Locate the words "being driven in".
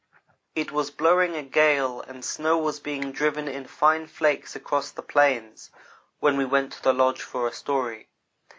2.79-3.67